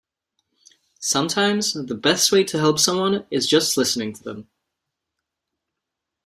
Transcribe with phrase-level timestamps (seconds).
[0.99, 4.49] Sometimes the best way to help someone is just listening to them.